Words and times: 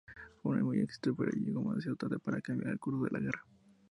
Fue 0.41 0.63
muy 0.63 0.79
exitoso, 0.79 1.15
pero 1.15 1.29
llegó 1.29 1.61
demasiado 1.61 1.95
tarde 1.95 2.17
para 2.17 2.41
cambiar 2.41 2.71
el 2.71 2.79
curso 2.79 3.03
de 3.03 3.11
la 3.11 3.19
guerra. 3.19 3.43